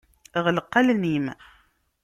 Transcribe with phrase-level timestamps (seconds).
[0.43, 1.25] Ɣleq allen-im.